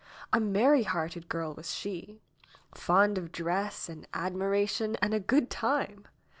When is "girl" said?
1.29-1.53